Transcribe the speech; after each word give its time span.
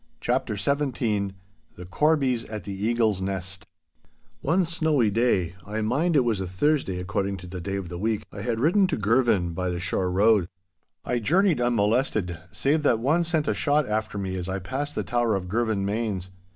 *CHAPTER 0.19 0.57
XVII* 0.57 1.33
*THE 1.75 1.85
CORBIES 1.85 2.45
AT 2.45 2.63
THE 2.63 2.73
EAGLE'S 2.87 3.21
NEST* 3.21 3.67
One 4.41 4.65
snowy 4.65 5.11
day, 5.11 5.53
I 5.63 5.83
mind 5.83 6.15
it 6.15 6.21
was 6.23 6.41
a 6.41 6.47
Thursday 6.47 6.99
according 6.99 7.37
to 7.37 7.45
the 7.45 7.61
day 7.61 7.75
of 7.75 7.89
the 7.89 7.99
week, 7.99 8.23
I 8.33 8.41
had 8.41 8.59
ridden 8.59 8.87
to 8.87 8.97
Girvan 8.97 9.53
by 9.53 9.69
the 9.69 9.79
shore 9.79 10.09
road. 10.09 10.49
I 11.05 11.19
journeyed 11.19 11.61
unmolested 11.61 12.39
save 12.49 12.81
that 12.81 12.97
one 12.97 13.23
sent 13.23 13.47
a 13.47 13.53
shot 13.53 13.87
after 13.87 14.17
me 14.17 14.37
as 14.37 14.49
I 14.49 14.57
passed 14.57 14.95
the 14.95 15.03
tower 15.03 15.35
of 15.35 15.47
Girvanmains. 15.47 16.31